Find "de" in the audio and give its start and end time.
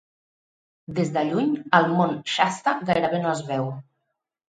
1.17-1.23